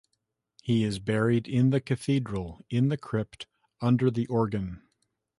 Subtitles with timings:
[0.63, 3.45] He is buried in the Cathedral, in the crypt,
[3.81, 4.81] under the organ.